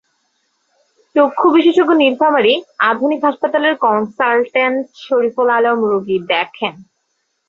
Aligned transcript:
চক্ষু 1.15 1.47
বিশেষজ্ঞ 1.55 1.91
নীলফামারী 1.95 2.53
আধুনিক 2.89 3.19
হাসপাতালের 3.27 3.73
কনসালট্যান্ট 3.77 4.83
শরীফুল 5.05 5.47
আলম 5.57 5.79
চৌধুরী 5.79 5.91
রোগী 5.91 6.17
দেখেন। 6.31 6.73